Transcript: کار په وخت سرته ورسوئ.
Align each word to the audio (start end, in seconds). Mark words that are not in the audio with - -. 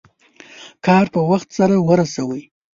کار 0.85 1.05
په 1.13 1.19
وخت 1.29 1.47
سرته 1.57 1.77
ورسوئ. 1.81 2.41